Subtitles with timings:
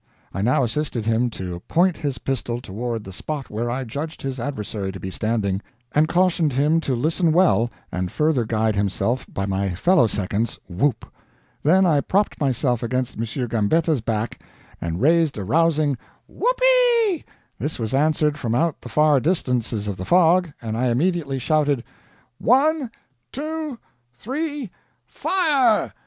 [0.33, 4.39] I now assisted him to point his pistol toward the spot where I judged his
[4.39, 9.45] adversary to be standing, and cautioned him to listen well and further guide himself by
[9.45, 11.05] my fellow second's whoop.
[11.61, 13.25] Then I propped myself against M.
[13.47, 14.39] Gambetta's back,
[14.81, 16.59] and raised a rousing "Whoop
[17.11, 17.23] ee!"
[17.59, 21.83] This was answered from out the far distances of the fog, and I immediately shouted:
[22.39, 22.89] "One
[23.31, 23.77] two
[24.15, 24.71] three
[25.05, 25.93] FIRE!"